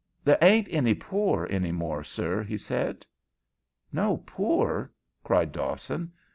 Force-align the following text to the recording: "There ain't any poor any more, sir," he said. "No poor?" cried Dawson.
"There 0.23 0.39
ain't 0.41 0.67
any 0.71 0.95
poor 0.95 1.45
any 1.51 1.71
more, 1.71 2.03
sir," 2.03 2.41
he 2.41 2.57
said. 2.57 3.05
"No 3.93 4.17
poor?" 4.25 4.91
cried 5.23 5.51
Dawson. 5.51 6.11